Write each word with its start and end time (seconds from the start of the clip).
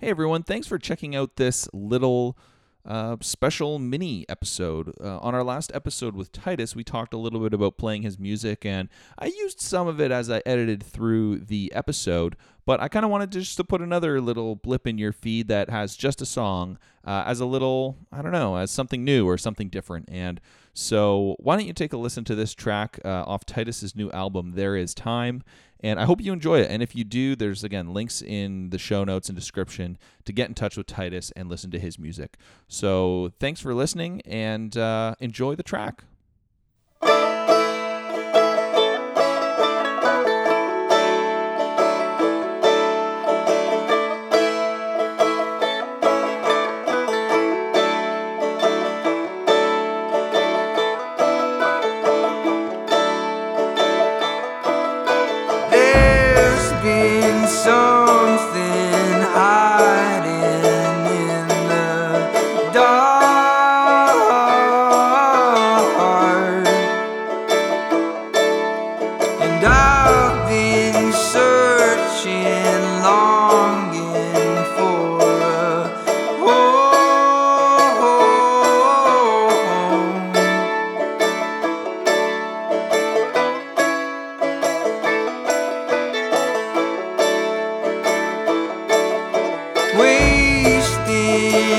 Hey 0.00 0.08
everyone, 0.08 0.44
thanks 0.44 0.66
for 0.66 0.78
checking 0.78 1.14
out 1.14 1.36
this 1.36 1.68
little 1.74 2.38
uh, 2.86 3.18
special 3.20 3.78
mini 3.78 4.24
episode. 4.30 4.94
Uh, 4.98 5.18
on 5.18 5.34
our 5.34 5.44
last 5.44 5.70
episode 5.74 6.16
with 6.16 6.32
Titus, 6.32 6.74
we 6.74 6.82
talked 6.82 7.12
a 7.12 7.18
little 7.18 7.38
bit 7.38 7.52
about 7.52 7.76
playing 7.76 8.00
his 8.00 8.18
music, 8.18 8.64
and 8.64 8.88
I 9.18 9.26
used 9.26 9.60
some 9.60 9.86
of 9.86 10.00
it 10.00 10.10
as 10.10 10.30
I 10.30 10.40
edited 10.46 10.82
through 10.82 11.40
the 11.40 11.70
episode. 11.74 12.36
But 12.64 12.80
I 12.80 12.88
kind 12.88 13.04
of 13.04 13.10
wanted 13.10 13.32
just 13.32 13.58
to 13.58 13.64
put 13.64 13.82
another 13.82 14.22
little 14.22 14.56
blip 14.56 14.86
in 14.86 14.96
your 14.96 15.12
feed 15.12 15.48
that 15.48 15.68
has 15.68 15.96
just 15.96 16.22
a 16.22 16.26
song 16.26 16.78
uh, 17.04 17.24
as 17.26 17.40
a 17.40 17.44
little, 17.44 17.98
I 18.10 18.22
don't 18.22 18.32
know, 18.32 18.56
as 18.56 18.70
something 18.70 19.04
new 19.04 19.28
or 19.28 19.36
something 19.36 19.68
different. 19.68 20.08
And 20.10 20.40
so, 20.80 21.36
why 21.40 21.56
don't 21.56 21.66
you 21.66 21.74
take 21.74 21.92
a 21.92 21.98
listen 21.98 22.24
to 22.24 22.34
this 22.34 22.54
track 22.54 22.98
uh, 23.04 23.24
off 23.26 23.44
Titus's 23.44 23.94
new 23.94 24.10
album, 24.12 24.52
There 24.52 24.76
Is 24.76 24.94
Time? 24.94 25.42
And 25.80 26.00
I 26.00 26.06
hope 26.06 26.22
you 26.22 26.32
enjoy 26.32 26.60
it. 26.60 26.70
And 26.70 26.82
if 26.82 26.96
you 26.96 27.04
do, 27.04 27.36
there's 27.36 27.62
again 27.62 27.92
links 27.92 28.22
in 28.22 28.70
the 28.70 28.78
show 28.78 29.04
notes 29.04 29.28
and 29.28 29.36
description 29.36 29.98
to 30.24 30.32
get 30.32 30.48
in 30.48 30.54
touch 30.54 30.78
with 30.78 30.86
Titus 30.86 31.32
and 31.36 31.50
listen 31.50 31.70
to 31.72 31.78
his 31.78 31.98
music. 31.98 32.38
So 32.66 33.30
thanks 33.38 33.60
for 33.60 33.74
listening 33.74 34.22
and 34.22 34.74
uh, 34.74 35.16
enjoy 35.20 35.54
the 35.54 35.62
track. 35.62 36.04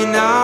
Wasting 0.02 0.41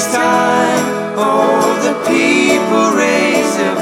this 0.00 0.14
time 0.14 1.18
all 1.18 1.74
the 1.84 1.92
people 2.08 2.96
raise 2.96 3.56
their 3.58 3.79